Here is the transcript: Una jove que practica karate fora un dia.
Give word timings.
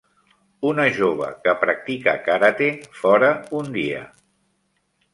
Una 0.69 0.85
jove 0.95 1.27
que 1.43 1.55
practica 1.65 2.17
karate 2.31 2.73
fora 3.05 3.33
un 3.63 3.73
dia. 3.81 4.05